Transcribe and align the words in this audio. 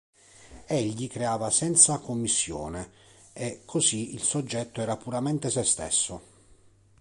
Egli 0.65 1.07
creava 1.07 1.51
senza 1.51 1.99
commissione 1.99 2.89
e 3.33 3.61
così 3.65 4.15
il 4.15 4.23
soggetto 4.23 4.81
era 4.81 4.97
puramente 4.97 5.51
se 5.51 5.63
stesso. 5.63 6.21